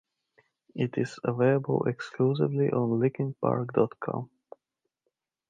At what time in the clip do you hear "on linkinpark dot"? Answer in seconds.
2.71-3.99